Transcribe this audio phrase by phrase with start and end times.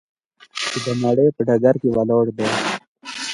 [0.71, 2.47] چې د نړۍ په ډګر کې ولاړ دی.